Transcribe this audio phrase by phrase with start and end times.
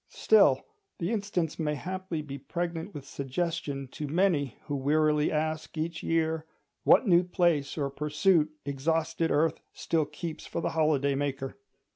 [0.09, 0.65] Still,
[0.97, 6.47] the instance may haply be pregnant with suggestion to many who wearily ask each year,
[6.83, 11.55] what new place or pursuit exhausted earth still keeps for the holiday maker.